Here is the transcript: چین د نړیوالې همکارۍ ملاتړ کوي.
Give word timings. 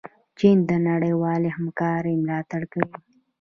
چین 0.37 0.57
د 0.69 0.71
نړیوالې 0.89 1.49
همکارۍ 1.57 2.13
ملاتړ 2.23 2.61
کوي. 2.71 2.95